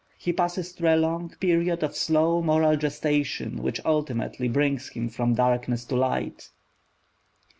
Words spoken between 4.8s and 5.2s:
him